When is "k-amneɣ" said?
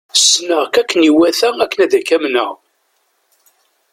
2.07-2.51